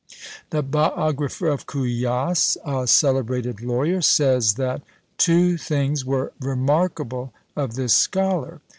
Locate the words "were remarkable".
6.03-7.33